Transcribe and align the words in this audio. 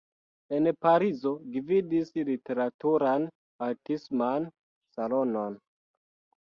En 0.59 0.69
Parizo 0.85 1.33
gvidis 1.57 2.09
literaturan-artisman 2.31 4.51
salonon. 4.99 5.63